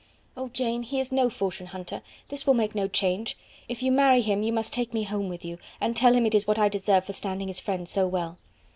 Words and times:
"Oh, 0.35 0.49
Jane, 0.49 0.81
he 0.81 0.99
is 0.99 1.11
no 1.11 1.29
fortune 1.29 1.67
hunter; 1.67 2.01
this 2.29 2.47
will 2.47 2.55
make 2.55 2.73
no 2.73 2.87
change. 2.87 3.37
If 3.69 3.83
you 3.83 3.91
marry 3.91 4.21
him 4.21 4.41
you 4.41 4.51
must 4.51 4.73
take 4.73 4.95
me 4.95 5.03
home 5.03 5.29
with 5.29 5.45
you, 5.45 5.59
and 5.79 5.95
tell 5.95 6.15
him 6.15 6.25
it 6.25 6.33
is 6.33 6.47
what 6.47 6.57
I 6.57 6.69
deserve 6.69 7.05
for 7.05 7.13
standing 7.13 7.47
his 7.49 7.59
friend 7.59 7.87
so 7.87 8.07
well." 8.07 8.39